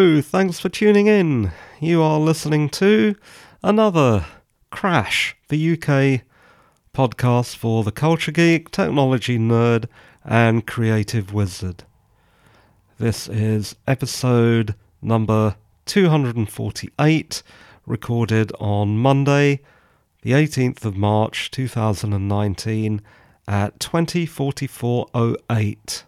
[0.00, 1.52] Thanks for tuning in.
[1.78, 3.16] You are listening to
[3.62, 4.24] another
[4.70, 6.22] Crash, the UK
[6.94, 9.84] podcast for the culture geek, technology nerd,
[10.24, 11.84] and creative wizard.
[12.98, 17.42] This is episode number 248,
[17.84, 19.60] recorded on Monday,
[20.22, 23.02] the 18th of March 2019
[23.46, 26.04] at 204408.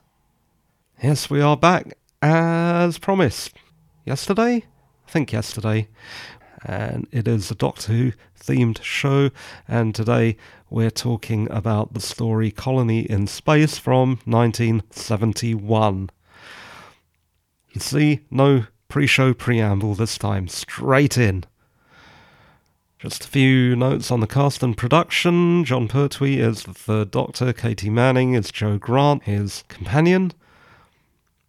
[1.03, 3.53] Yes, we are back as promised.
[4.05, 4.65] Yesterday?
[5.07, 5.89] I think yesterday.
[6.65, 9.31] And it is a Doctor Who themed show,
[9.69, 10.37] and today
[10.71, 16.11] we're talking about the story Colony in Space from 1971.
[17.71, 21.45] You see, no pre show preamble this time, straight in.
[22.99, 25.65] Just a few notes on the cast and production.
[25.65, 30.33] Jon Pertwee is the third Doctor, Katy Manning is Jo Grant, his companion.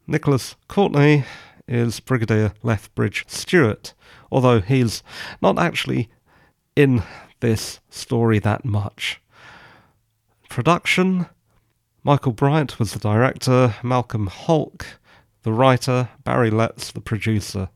[0.06, 1.24] Nicholas Courtney
[1.74, 3.94] is Brigadier Lethbridge Stewart,
[4.32, 5.02] although he's
[5.42, 6.10] not actually
[6.76, 7.04] in
[7.40, 9.20] this story that much.
[10.50, 11.26] Production
[12.04, 14.86] Michael Briant was the director, Malcolm Hulke
[15.44, 17.70] the writer, Barry Letts the producer.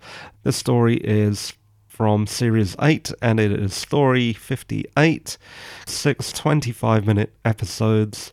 [0.44, 1.54] This story is
[1.88, 5.38] from Series 8 and it is Story 58,
[5.86, 8.32] six 25 minute episodes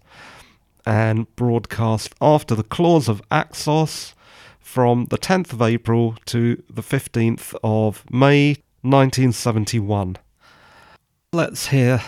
[0.86, 4.14] and broadcast after the Claws of Axos
[4.64, 10.16] from the 10th of April to the 15th of May 1971.
[11.32, 12.02] Let's hear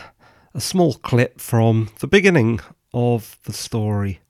[0.55, 2.61] a small clip from the beginning
[2.95, 4.21] of the story.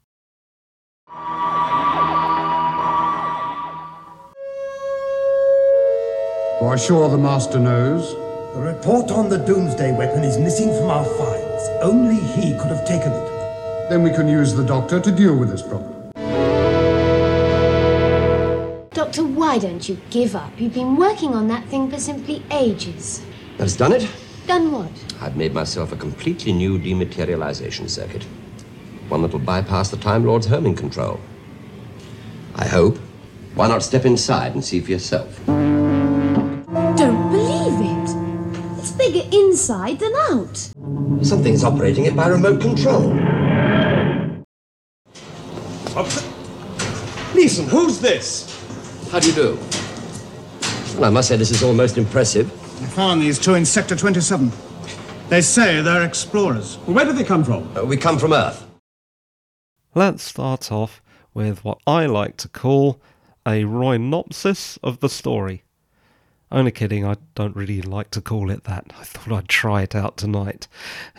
[6.60, 8.12] You are sure the Master knows?
[8.54, 11.68] The report on the Doomsday weapon is missing from our files.
[11.80, 13.88] Only he could have taken it.
[13.88, 15.95] Then we can use the Doctor to deal with this problem.
[19.06, 20.50] Doctor, why don't you give up?
[20.60, 23.24] You've been working on that thing for simply ages.
[23.56, 24.10] That's done it.
[24.48, 24.90] Done what?
[25.20, 28.24] I've made myself a completely new dematerialization circuit.
[29.08, 31.20] One that'll bypass the Time Lord's homing control.
[32.56, 32.98] I hope.
[33.54, 35.40] Why not step inside and see for yourself?
[35.46, 38.10] Don't believe it.
[38.80, 40.56] It's bigger inside than out.
[41.24, 43.14] Something's operating it by remote control.
[47.36, 48.55] Listen, who's this?
[49.10, 49.58] How do you do?
[50.96, 52.50] Well, I must say this is all most impressive.
[52.82, 54.50] I found these two in Sector 27.
[55.28, 56.78] They say they're explorers.
[56.86, 57.74] Well, Where did they come from?
[57.76, 58.66] Uh, we come from Earth.
[59.94, 61.00] Let's start off
[61.34, 63.00] with what I like to call
[63.46, 65.62] a rhinopsis of the story.
[66.50, 68.92] Only kidding, I don't really like to call it that.
[68.98, 70.68] I thought I'd try it out tonight.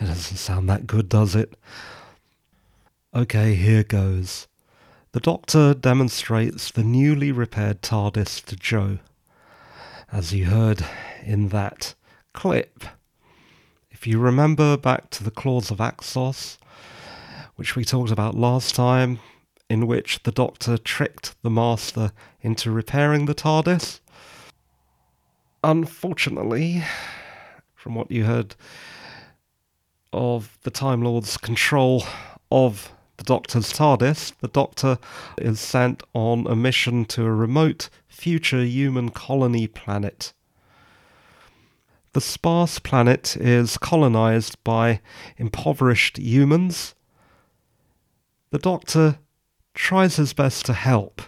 [0.00, 1.54] It doesn't sound that good, does it?
[3.14, 4.48] Okay, here goes.
[5.12, 8.98] The Doctor demonstrates the newly repaired TARDIS to Jo,
[10.12, 10.84] As you heard
[11.24, 11.94] in that
[12.34, 12.84] clip.
[13.90, 16.58] If you remember back to the Claws of Axos,
[17.56, 19.18] which we talked about last time,
[19.70, 24.00] in which the Doctor tricked the Master into repairing the TARDIS.
[25.64, 26.84] Unfortunately,
[27.74, 28.54] from what you heard
[30.12, 32.04] of the Time Lord's control
[32.50, 34.98] of the Doctor's TARDIS, the Doctor
[35.36, 40.32] is sent on a mission to a remote future human colony planet.
[42.12, 45.00] The sparse planet is colonized by
[45.36, 46.94] impoverished humans.
[48.50, 49.18] The Doctor
[49.74, 51.20] tries his best to help,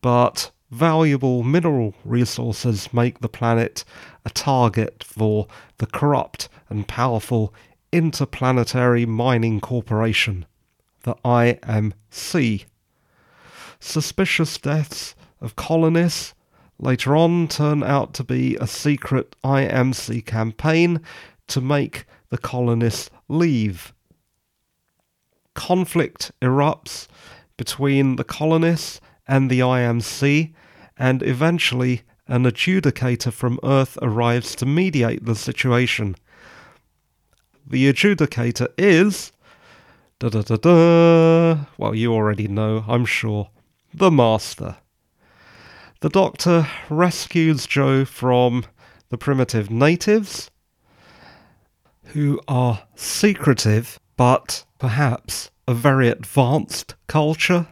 [0.00, 3.84] but valuable mineral resources make the planet
[4.24, 7.52] a target for the corrupt and powerful
[7.92, 10.46] Interplanetary Mining Corporation,
[11.04, 12.64] the IMC.
[13.78, 16.34] Suspicious deaths of colonists
[16.78, 21.00] later on turn out to be a secret IMC campaign
[21.46, 23.94] to make the colonists leave.
[25.54, 27.06] Conflict erupts
[27.56, 30.52] between the colonists and the IMC,
[30.98, 36.16] and eventually an adjudicator from Earth arrives to mediate the situation.
[37.66, 39.32] The adjudicator is.
[40.20, 41.64] Da da da da.
[41.76, 43.50] Well, you already know, I'm sure.
[43.92, 44.76] The Master.
[46.00, 48.64] The Doctor rescues Jo from
[49.08, 50.50] the primitive natives,
[52.06, 57.66] who are secretive but perhaps a very advanced culture,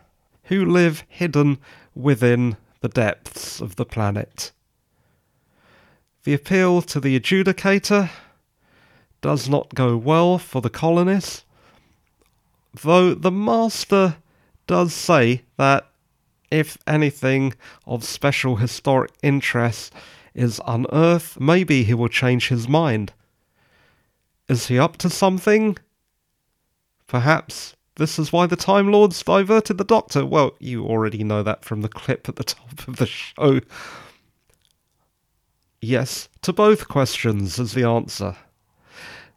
[0.44, 1.59] who live hidden
[1.94, 4.50] within the depths of the planet.
[6.25, 8.11] The appeal to the adjudicator
[9.21, 11.44] does not go well for the colonists,
[12.74, 14.16] though the master
[14.66, 15.86] does say that
[16.50, 17.54] if anything
[17.86, 19.92] of special historic interest
[20.34, 23.12] is unearthed, maybe he will change his mind.
[24.48, 25.76] Is he up to something?
[27.06, 30.24] Perhaps this is why the Time Lords diverted the Doctor.
[30.24, 33.60] Well, you already know that from the clip at the top of the show.
[35.80, 38.36] Yes, to both questions is the answer.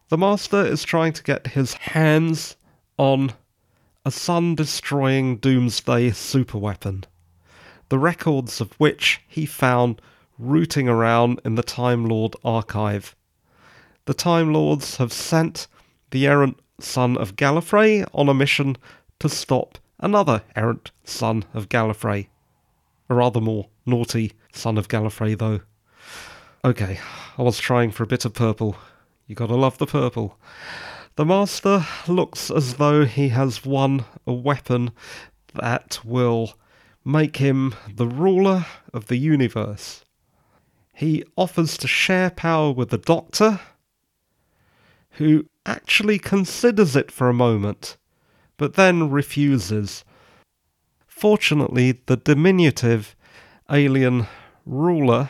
[0.09, 2.55] The Master is trying to get his hands
[2.97, 3.33] on
[4.05, 7.03] a sun destroying doomsday superweapon,
[7.89, 10.01] the records of which he found
[10.37, 13.15] rooting around in the Time Lord archive.
[14.05, 15.67] The Time Lords have sent
[16.11, 18.77] the errant son of Gallifrey on a mission
[19.19, 22.27] to stop another errant son of Gallifrey.
[23.09, 25.61] A rather more naughty son of Gallifrey, though.
[26.63, 26.99] Okay,
[27.37, 28.75] I was trying for a bit of purple.
[29.27, 30.37] You gotta love the purple.
[31.17, 34.91] The Master looks as though he has won a weapon
[35.53, 36.55] that will
[37.05, 40.03] make him the ruler of the universe.
[40.93, 43.61] He offers to share power with the Doctor,
[45.11, 47.95] who actually considers it for a moment,
[48.57, 50.03] but then refuses.
[51.07, 53.15] Fortunately, the diminutive
[53.71, 54.27] alien
[54.65, 55.29] ruler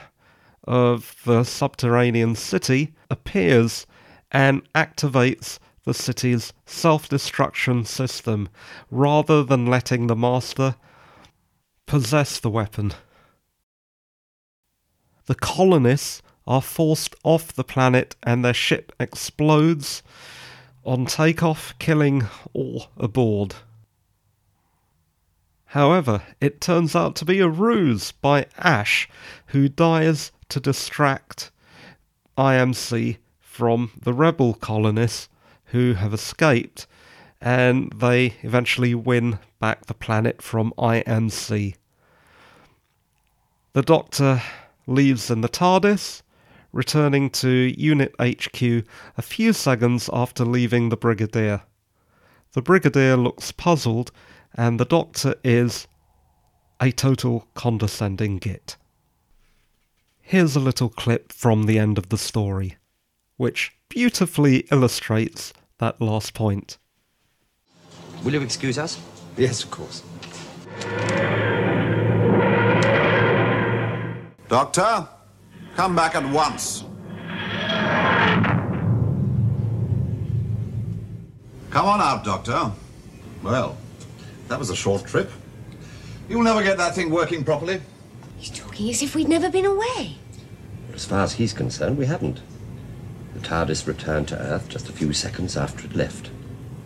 [0.63, 3.85] of the subterranean city appears
[4.31, 8.49] and activates the city's self destruction system
[8.91, 10.75] rather than letting the Master
[11.85, 12.91] possess the weapon.
[15.27, 20.03] The colonists are forced off the planet and their ship explodes
[20.83, 23.55] on takeoff, killing all aboard.
[25.69, 29.09] However, it turns out to be a ruse by Ashe,
[29.47, 31.51] who dies to distract
[32.37, 35.27] IMC from the rebel colonists
[35.75, 36.87] who have escaped,
[37.41, 41.75] and they eventually win back the planet from IMC.
[43.73, 44.41] The Doctor
[44.87, 46.21] leaves in the TARDIS,
[46.71, 48.61] returning to Unit HQ
[49.17, 51.63] a few seconds after leaving the Brigadier.
[52.53, 54.13] The Brigadier looks puzzled,
[54.53, 55.87] and the Doctor is
[56.79, 58.77] a total condescending git.
[60.21, 62.77] Here's a little clip from the end of the story,
[63.35, 66.77] which beautifully illustrates that last point.
[68.23, 68.99] Will you excuse us?
[69.37, 70.03] Yes, of course.
[74.47, 75.07] Doctor,
[75.75, 76.83] come back at once.
[81.69, 82.71] Come on out, Doctor.
[83.43, 83.77] Well,
[84.47, 85.29] that was a short trip.
[86.29, 87.81] You'll never get that thing working properly.
[88.37, 90.15] He's talking as if we'd never been away.
[90.93, 92.41] As far as he's concerned, we haven't.
[93.35, 96.27] The TARDIS returned to Earth just a few seconds after it left.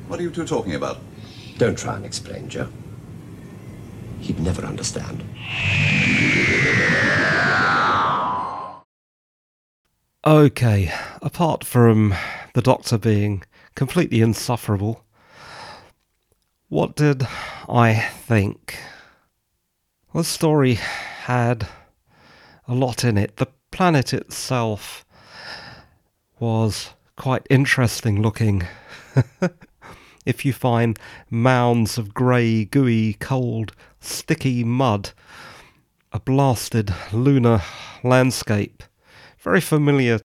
[0.07, 0.98] What are you two talking about?
[1.60, 2.68] Don't try and explain, Jo.
[4.19, 5.24] He'd never understand.
[10.25, 10.92] Okay,
[11.22, 12.16] apart from
[12.56, 13.44] the Doctor being
[13.75, 15.06] completely insufferable,
[16.68, 17.28] what did
[17.69, 18.80] I think?
[20.16, 21.68] The story had
[22.68, 23.38] a lot in it.
[23.38, 25.06] The planet itself
[26.40, 28.68] was quite interesting looking.
[30.26, 30.98] if you find
[31.30, 35.12] mounds of grey, gooey, cold, sticky mud,
[36.12, 37.62] a blasted lunar
[38.04, 38.84] landscape,
[39.40, 40.19] very familiar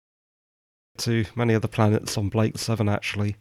[0.98, 3.36] to many of the planets on Blake 7, actually.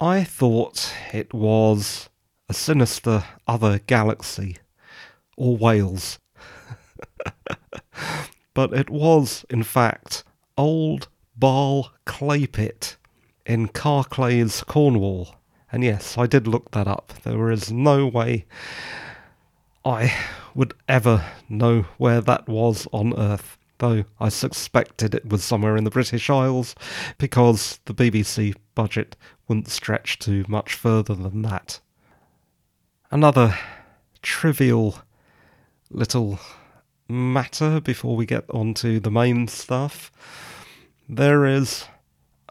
[0.00, 2.08] I thought it was
[2.48, 4.56] a sinister other galaxy,
[5.36, 6.18] or Wales.
[8.54, 10.24] but it was, in fact,
[10.62, 12.96] old Baal Clay Pit
[13.44, 15.34] in Carclaze, Cornwall.
[15.72, 17.12] And yes, I did look that up.
[17.24, 18.46] There is no way
[19.84, 20.14] I
[20.54, 25.82] would ever know where that was on Earth, though I suspected it was somewhere in
[25.82, 26.76] the British Isles
[27.18, 29.16] because the BBC budget
[29.48, 31.80] wouldn't stretch to much further than that.
[33.10, 33.58] Another
[34.22, 35.00] trivial
[35.90, 36.38] little
[37.08, 40.10] matter before we get on to the main stuff.
[41.08, 41.86] There is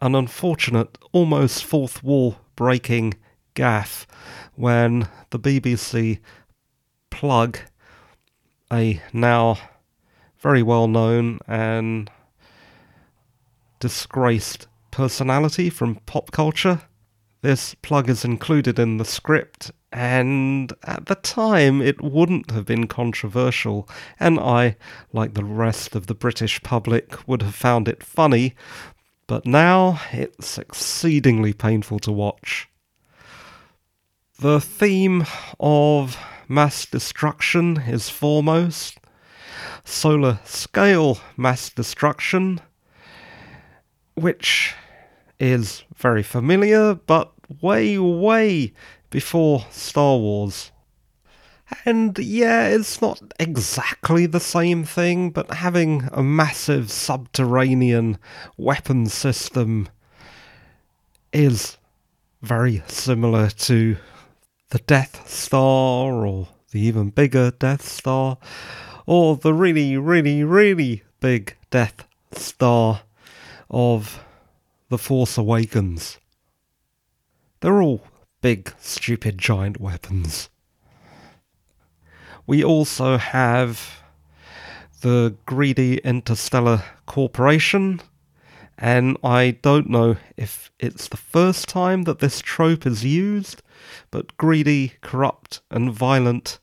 [0.02, 3.16] an unfortunate, almost fourth wall breaking
[3.56, 4.06] gaffe
[4.56, 6.20] when the BBC
[7.10, 7.60] plug
[8.72, 9.58] a now
[10.40, 12.10] very well known and
[13.80, 16.82] disgraced personality from pop culture.
[17.42, 22.86] This plug is included in the script, and at the time it wouldn't have been
[22.86, 24.76] controversial, and I,
[25.12, 28.54] like the rest of the British public, would have found it funny,
[29.26, 32.70] but now it's exceedingly painful to watch.
[34.40, 35.26] The theme
[35.60, 36.18] of
[36.48, 39.00] mass destruction is foremost,
[39.84, 42.62] solar scale mass destruction,
[44.14, 44.76] which
[45.42, 48.72] is very familiar, but way, way
[49.10, 50.72] before Star Wars.
[51.84, 58.20] And yeah, it's not exactly the same thing, but having a massive subterranean
[58.56, 59.90] weapon system
[61.34, 61.78] is
[62.42, 63.98] very similar to
[64.70, 68.38] the Death Star or the even bigger Death Star
[69.08, 73.02] or the really, really, really big Death Star
[73.70, 74.24] of
[74.92, 76.20] The Force Awakens.
[77.62, 78.04] They're all
[78.42, 80.50] big, stupid, giant weapons.
[82.46, 84.04] We also have
[85.00, 88.02] the greedy interstellar corporation,
[88.78, 93.64] and I don't know if it's the first time that this trope is used,
[94.12, 96.60] but greedy, corrupt, and violent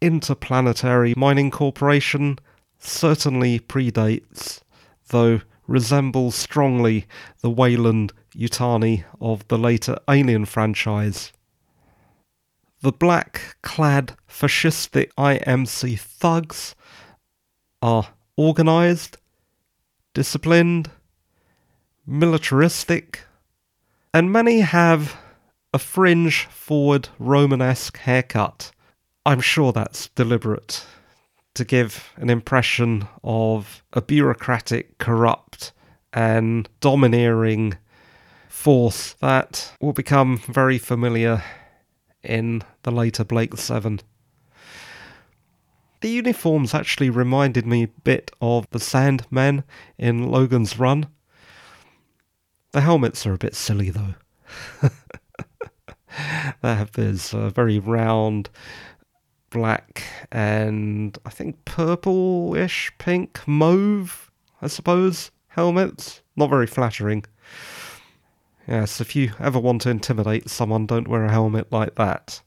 [0.00, 2.38] interplanetary mining corporation
[2.78, 4.62] certainly predates,
[5.08, 7.06] though resembles strongly
[7.42, 11.32] the Weyland Yutani of the later Alien franchise.
[12.82, 16.74] The black clad fascistic IMC thugs
[17.80, 19.16] are organised,
[20.12, 20.90] disciplined,
[22.04, 23.20] militaristic,
[24.12, 25.16] and many have
[25.72, 28.72] a fringe forward Romanesque haircut.
[29.24, 30.84] I'm sure that's deliberate
[31.54, 35.72] to give an impression of a bureaucratic, corrupt,
[36.12, 37.76] and domineering
[38.48, 41.42] force that will become very familiar
[42.22, 44.00] in the later Blake 7.
[46.00, 49.64] The uniforms actually reminded me a bit of the Sandmen
[49.98, 51.06] in Logan's Run.
[52.72, 54.14] The helmets are a bit silly though.
[56.62, 58.48] they have this uh, very round
[59.50, 64.30] black and I think purple-ish, pink, mauve,
[64.62, 66.22] I suppose, helmets.
[66.36, 67.24] Not very flattering.
[68.66, 72.40] Yes, if you ever want to intimidate someone, don't wear a helmet like that.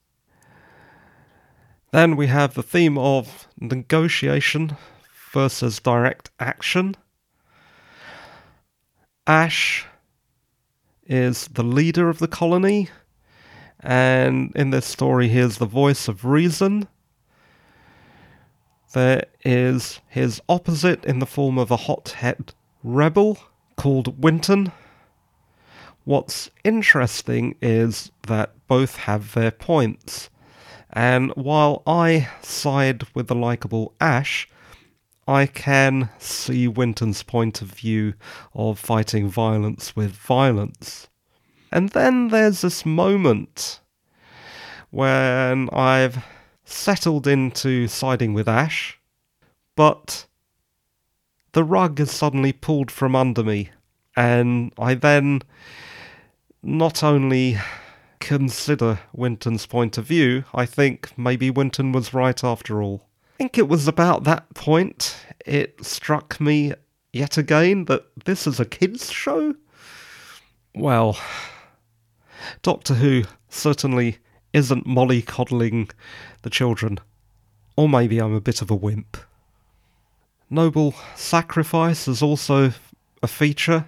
[1.92, 4.76] Then we have the theme of negotiation
[5.32, 6.96] versus direct action.
[9.26, 9.86] Ashe
[11.06, 12.88] is the leader of the colony,
[13.80, 16.88] and in this story, he is the voice of reason.
[18.94, 23.38] There is his opposite in the form of a hothead rebel
[23.76, 24.70] called Winton.
[26.04, 30.30] What's interesting is that both have their points.
[30.92, 34.48] And while I side with the likable Ashe,
[35.26, 38.14] I can see Winton's point of view
[38.54, 41.08] of fighting violence with violence.
[41.72, 43.80] And then there's this moment
[44.90, 46.24] when I've
[46.64, 48.98] settled into siding with Ashe,
[49.76, 50.26] but
[51.52, 53.70] the rug is suddenly pulled from under me,
[54.16, 55.42] and I then
[56.62, 57.58] not only
[58.20, 63.06] consider Winton's point of view, I think maybe Winton was right after all.
[63.34, 66.72] I think it was about that point it struck me
[67.12, 69.54] yet again that this is a kids' show.
[70.74, 71.18] Well,
[72.62, 74.18] Doctor Who certainly
[74.54, 75.90] isn't mollycoddling
[76.40, 76.98] the children.
[77.76, 79.18] Or maybe I'm a bit of a wimp.
[80.48, 82.72] Noble sacrifice is also
[83.22, 83.86] a feature.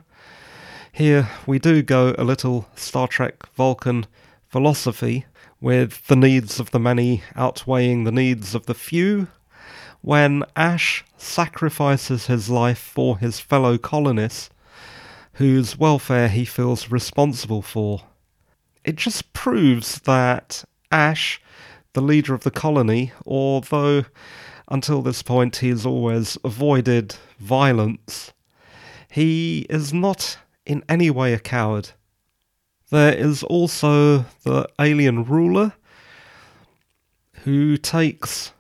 [0.93, 4.07] Here we do go a little Star Trek Vulcan
[4.49, 5.27] philosophy,
[5.61, 9.29] with the needs of the many outweighing the needs of the few.
[10.01, 14.51] When Ashe sacrifices his life for his fellow colonists,
[15.35, 18.03] whose welfare he feels responsible for,
[18.87, 21.43] it just proves that Ashe,
[21.93, 24.05] the leader of the colony, although
[24.69, 28.33] until this point he has always avoided violence,
[29.11, 31.90] he is not in any way a coward.
[32.90, 35.73] There is also the alien ruler
[37.43, 38.52] who takes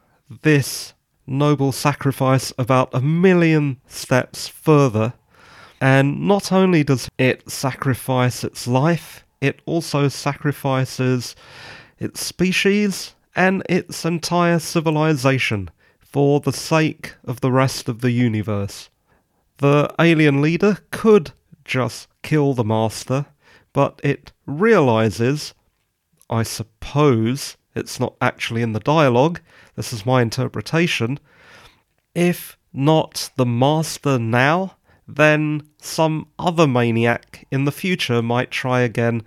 [0.42, 0.92] this
[1.26, 5.12] noble sacrifice about a million steps further.
[5.80, 11.36] And not only does it sacrifice its life, it also sacrifices
[11.98, 18.88] its species and its entire civilization for the sake of the rest of the universe.
[19.58, 21.32] The alien leader could
[21.64, 23.26] just kill the master,
[23.72, 25.54] but it realizes,
[26.30, 29.40] I suppose it's not actually in the dialogue,
[29.74, 31.18] this is my interpretation,
[32.14, 34.76] if not the master now,
[35.08, 39.22] then some other maniac in the future might try again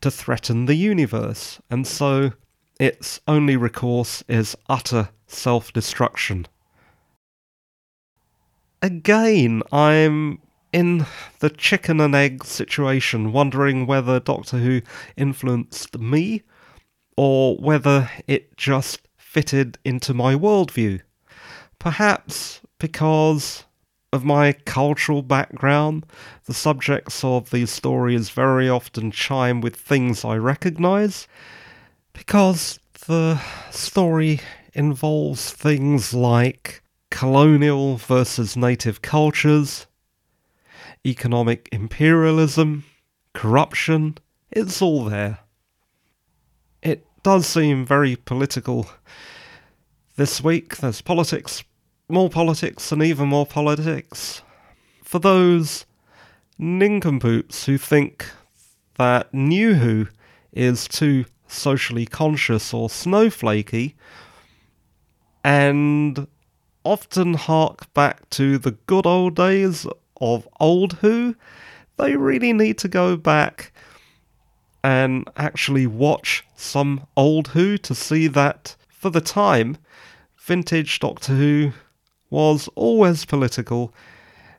[0.00, 1.60] to threaten the universe.
[1.68, 2.32] And so
[2.78, 6.46] its only recourse is utter self destruction.
[8.82, 10.40] Again, I'm
[10.72, 11.06] in
[11.40, 14.82] the chicken and egg situation, wondering whether Doctor Who
[15.16, 16.42] influenced me
[17.16, 21.00] or whether it just fitted into my worldview.
[21.78, 23.65] Perhaps because
[24.12, 26.06] of my cultural background,
[26.44, 31.26] the subjects of these stories very often chime with things I recognise,
[32.12, 34.40] because the story
[34.72, 39.86] involves things like colonial versus native cultures,
[41.04, 42.84] economic imperialism,
[43.32, 44.16] corruption,
[44.50, 45.38] it's all there.
[46.82, 48.88] It does seem very political.
[50.16, 51.62] This week there's politics,
[52.08, 54.42] more politics, and even more politics.
[55.02, 55.86] For those
[56.58, 58.26] nincompoops who think
[58.96, 60.06] that New Who
[60.52, 63.94] is too socially conscious or snowflakey,
[65.44, 66.26] and
[66.84, 69.86] often hark back to the good old days
[70.20, 71.34] of old Who,
[71.96, 73.72] they really need to go back
[74.84, 79.78] and actually watch some old Who to see that, for the time,
[80.36, 81.72] vintage Doctor Who
[82.36, 83.94] was always political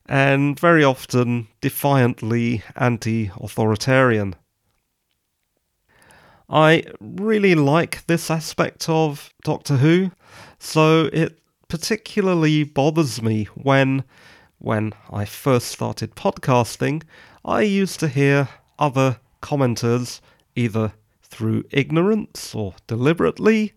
[0.08, 4.34] and very often defiantly anti authoritarian.
[6.50, 10.10] I really like this aspect of Doctor Who,
[10.58, 14.04] so it particularly bothers me when
[14.58, 17.04] when I first started podcasting,
[17.46, 20.20] I used to hear other commenters
[20.56, 23.74] either through ignorance or deliberately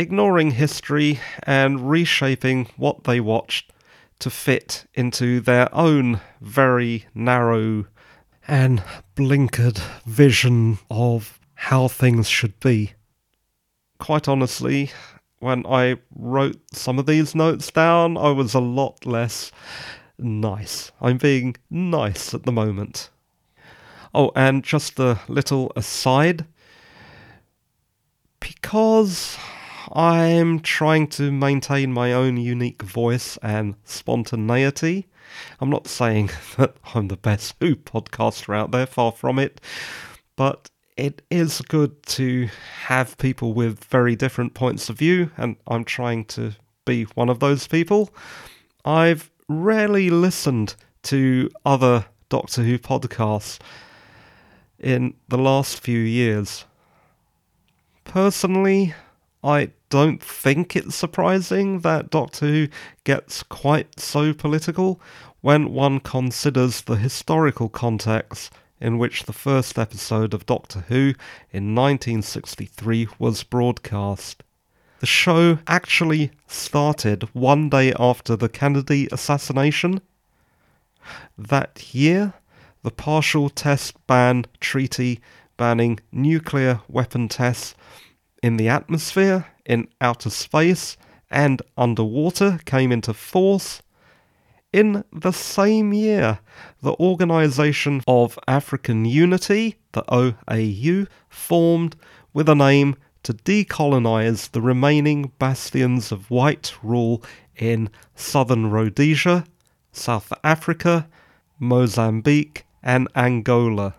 [0.00, 3.70] ignoring history and reshaping what they watched
[4.18, 7.84] to fit into their own very narrow
[8.48, 8.82] and
[9.14, 12.94] blinkered vision of how things should be.
[13.98, 14.90] Quite honestly,
[15.38, 19.52] when I wrote some of these notes down, I was a lot less
[20.18, 20.92] nice.
[21.02, 23.10] I'm being nice at the moment.
[24.14, 26.46] Oh, and just a little aside.
[28.40, 29.36] Because
[29.92, 35.08] I'm trying to maintain my own unique voice and spontaneity.
[35.60, 39.60] I'm not saying that I'm the best Who podcaster out there, far from it,
[40.36, 42.48] but it is good to
[42.84, 46.52] have people with very different points of view, and I'm trying to
[46.84, 48.10] be one of those people.
[48.84, 53.58] I've rarely listened to other Doctor Who podcasts
[54.78, 56.64] in the last few years.
[58.04, 58.94] Personally,
[59.42, 62.68] I don't think it's surprising that Doctor Who
[63.04, 65.00] gets quite so political
[65.40, 71.14] when one considers the historical context in which the first episode of Doctor Who
[71.52, 74.42] in 1963 was broadcast.
[75.00, 80.00] The show actually started one day after the Kennedy assassination.
[81.36, 82.34] That year,
[82.82, 85.20] the Partial Test Ban Treaty
[85.56, 87.74] banning nuclear weapon tests
[88.42, 90.96] in the atmosphere, in outer space,
[91.30, 93.82] and underwater came into force.
[94.72, 96.40] In the same year,
[96.82, 101.94] the Organization of African Unity, the OAU, formed
[102.32, 107.22] with an aim to decolonize the remaining bastions of white rule
[107.54, 109.44] in southern Rhodesia,
[109.92, 111.08] South Africa,
[111.60, 113.94] Mozambique, and Angola.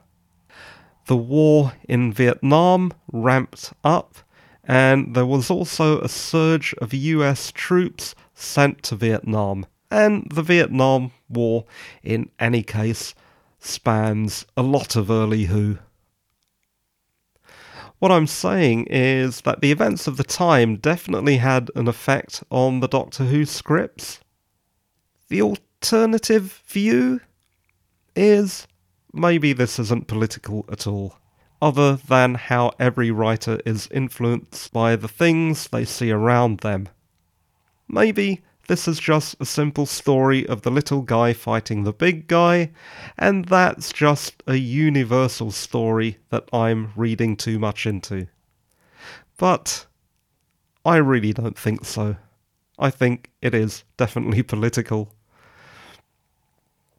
[1.05, 4.17] The war in Vietnam ramped up,
[4.63, 11.12] and there was also a surge of US troops sent to Vietnam and the Vietnam
[11.30, 11.65] War,
[12.02, 13.13] in any case,
[13.60, 15.78] spans a lot of early Who.
[18.00, 22.80] What I'm saying is that the events of the time definitely had an effect on
[22.80, 24.21] the Doctor Who scripts.
[25.28, 27.21] The alternative view
[28.15, 28.65] is
[29.13, 31.17] maybe this isn't political at all,
[31.62, 36.89] other than how every writer is influenced by the things they see around them.
[37.88, 42.71] Maybe this is just a simple story of the little guy fighting the big guy,
[43.17, 48.28] and that's just a universal story that I'm reading too much into.
[49.38, 49.88] But
[50.86, 52.15] I really don't think so.
[52.80, 55.13] I think it is definitely political.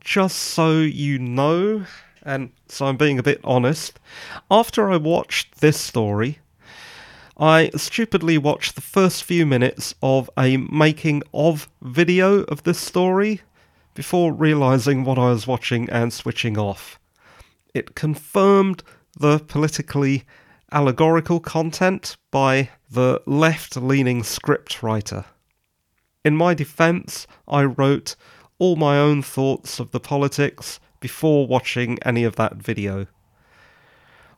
[0.00, 1.86] Just so you know,
[2.24, 3.98] and so I'm being a bit honest,
[4.50, 6.38] after I watched this story,
[7.36, 13.40] I stupidly watched the first few minutes of a making of video of this story
[13.94, 16.98] before realizing what I was watching and switching off.
[17.74, 18.82] It confirmed
[19.18, 20.24] the politically
[20.70, 25.24] allegorical content by the left leaning scriptwriter.
[26.24, 28.14] In my defense, I wrote
[28.58, 33.06] all my own thoughts of the politics before watching any of that video.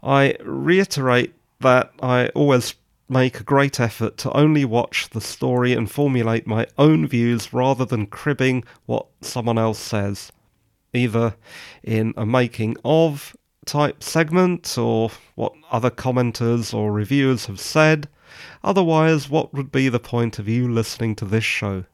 [0.03, 2.74] I reiterate that I always
[3.09, 7.85] make a great effort to only watch the story and formulate my own views rather
[7.85, 10.33] than cribbing what someone else says,
[10.92, 11.37] either
[11.83, 18.09] in a making of type segment or what other commenters or reviewers have said.
[18.62, 21.85] Otherwise, what would be the point of you listening to this show?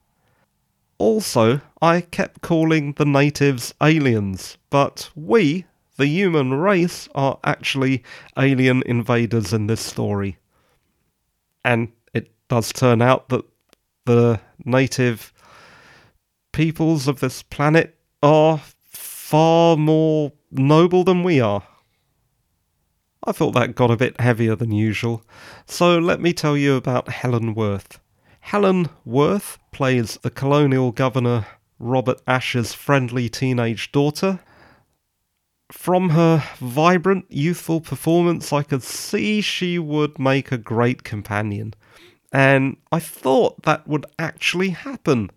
[1.01, 5.65] Also, I kept calling the natives aliens, but we,
[5.97, 8.05] the human race, are actually
[8.37, 10.37] alien invaders in this story.
[11.65, 13.47] And it does turn out that
[14.05, 15.33] the native
[16.53, 21.63] peoples of this planet are far more noble than we are.
[23.25, 25.25] I thought that got a bit heavier than usual,
[25.65, 28.00] so let me tell you about Helen Worth.
[28.41, 31.47] Helen Worth plays the colonial governor
[31.79, 34.41] Robert Ashe's friendly teenage daughter.
[35.73, 41.75] From her vibrant, youthful performance, I could see she would make a great companion.
[42.33, 45.31] And I thought that would actually happen.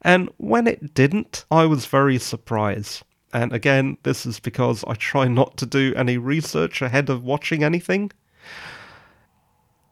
[0.00, 3.02] And when it didn't, I was very surprised.
[3.32, 7.64] And again, this is because I try not to do any research ahead of watching
[7.64, 8.12] anything.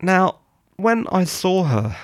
[0.02, 0.40] Now,
[0.76, 1.96] when I saw her,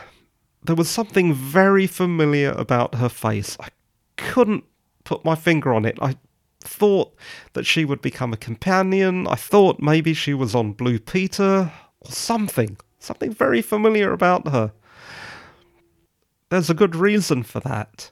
[0.67, 3.57] there was something very familiar about her face.
[3.61, 3.69] I
[4.17, 4.65] couldn't
[5.05, 5.99] put my finger on it.
[6.03, 6.17] I
[6.61, 7.15] thought
[7.53, 9.27] that she would become a companion.
[9.27, 12.77] I thought maybe she was on Blue Peter or something.
[12.99, 14.73] Something very familiar about her.
[16.49, 18.11] There's a good reason for that.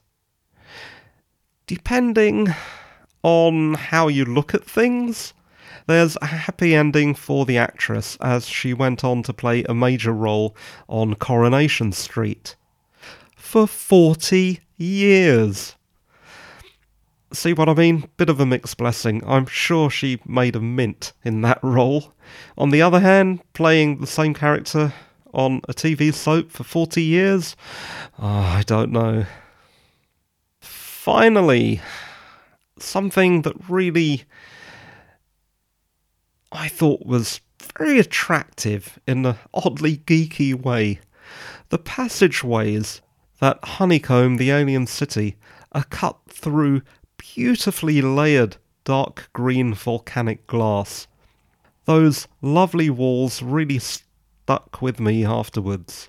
[1.67, 2.55] Depending
[3.23, 5.33] on how you look at things,
[5.87, 10.13] there's a happy ending for the actress as she went on to play a major
[10.13, 10.57] role
[10.89, 12.57] on Coronation Street.
[13.37, 15.77] For 40 years.
[17.33, 18.09] See what I mean?
[18.17, 19.23] Bit of a mixed blessing.
[19.27, 22.15] I'm sure she made a mint in that role.
[22.57, 24.93] On the other hand, playing the same character
[25.33, 27.57] on a TV soap for 40 years?
[28.19, 29.27] Oh, I don't know.
[30.61, 31.81] Finally,
[32.79, 34.25] something that really
[36.55, 37.41] I thought was
[37.77, 41.01] very attractive in an oddly geeky way.
[41.71, 43.03] The passageways
[43.41, 45.37] that honeycomb the alien city
[45.73, 46.83] are cut through
[47.19, 51.09] beautifully layered dark green volcanic glass.
[51.87, 56.09] Those lovely walls really stuck with me afterwards.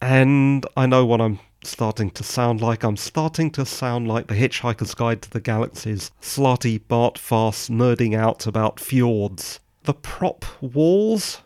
[0.00, 2.82] And I know what I'm starting to sound like.
[2.82, 8.80] I'm starting to sound like the Hitchhiker's Guide to the Galaxy's Slartibartfast nerding out about
[8.80, 9.60] fjords.
[9.84, 11.42] The prop walls,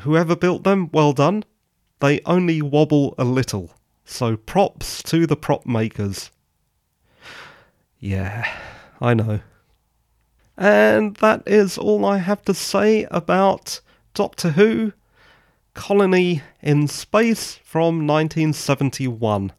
[0.00, 1.44] whoever built them, well done.
[2.00, 3.70] They only wobble a little,
[4.04, 6.30] so props to the prop makers.
[7.98, 8.46] Yeah,
[9.00, 9.40] I know.
[10.56, 13.80] And that is all I have to say about
[14.14, 14.92] Doctor Who
[15.76, 19.52] Colony in Space from 1971.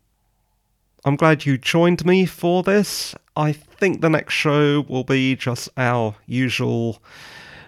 [1.06, 3.16] I'm glad you joined me for this.
[3.36, 7.02] I think the next show will be just our usual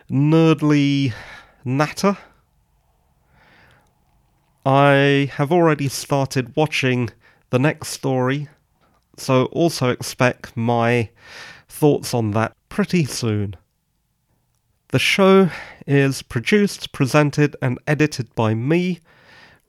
[0.10, 1.14] nerdly
[1.64, 2.18] natter.
[4.66, 7.12] I have already started watching
[7.52, 8.50] the next story,
[9.16, 11.10] so also expect my
[11.70, 13.56] thoughts on that pretty soon.
[14.92, 15.52] The show
[15.86, 19.02] is produced, presented, and edited by me,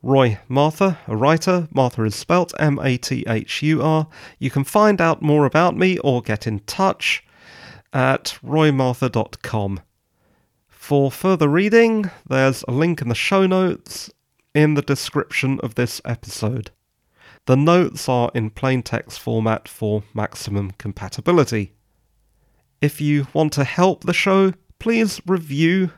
[0.03, 1.69] Roy Mathur, a writer.
[1.75, 4.09] Martha is spelt M A T H U R.
[4.39, 7.23] You can find out more about me or get in touch
[7.93, 9.81] at roymathur.com.
[10.69, 14.11] For further reading, there's a link in the show notes
[14.55, 16.71] in the description of this episode.
[17.45, 21.75] The notes are in plain text format for maximum compatibility.
[22.81, 25.93] If you want to help the show, please review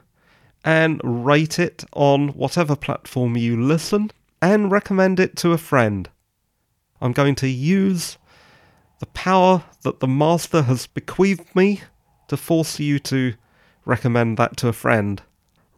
[0.64, 4.11] and rate it on whatever platform you listen
[4.42, 6.11] and recommend it to a friend.
[7.01, 8.18] I'm going to use
[8.99, 11.81] the power that the Master has bequeathed me
[12.29, 13.35] to force you to
[13.85, 15.23] recommend that to a friend.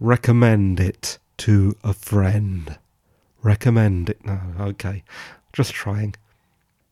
[0.00, 2.78] Recommend it to a friend.
[3.42, 4.24] Recommend it.
[4.24, 5.04] No, okay.
[5.52, 6.14] Just trying.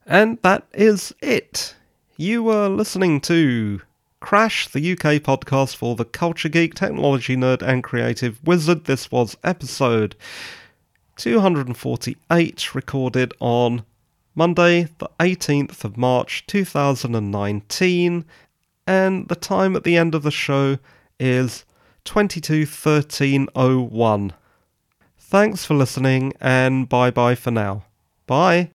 [0.06, 1.74] And that is it.
[2.16, 3.80] You were listening to
[4.22, 8.84] Crash, the UK podcast for the culture geek, technology nerd, and creative wizard.
[8.84, 10.14] This was episode
[11.16, 13.84] 248, recorded on
[14.34, 18.24] Monday, the 18th of March 2019,
[18.86, 20.78] and the time at the end of the show
[21.18, 21.64] is
[22.04, 24.32] 221301.
[25.18, 27.84] Thanks for listening and bye bye for now.
[28.26, 28.71] Bye.